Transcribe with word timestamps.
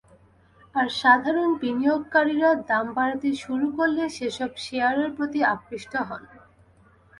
আর 0.75 0.87
সাধারণ 1.01 1.49
বিনিয়োগকারীরা 1.61 2.51
দাম 2.69 2.85
বাড়াতে 2.97 3.29
শুরু 3.43 3.67
করলে 3.77 4.03
সেসব 4.17 4.51
শেয়ারের 4.65 5.09
প্রতি 5.17 5.39
আকৃষ্ট 5.53 5.93
হন। 6.09 6.23